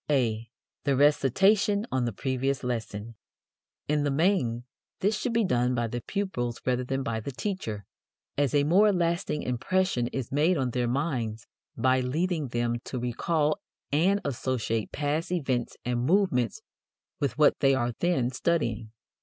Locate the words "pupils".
6.01-6.59